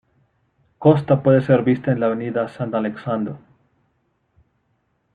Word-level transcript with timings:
Costa, 0.79 1.21
puede 1.21 1.41
ser 1.43 1.61
vista 1.63 1.91
en 1.91 1.99
la 1.99 2.07
avenida 2.07 2.47
Saint-Alexandre. 2.47 3.35